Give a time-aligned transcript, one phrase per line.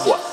[0.00, 0.31] Boa.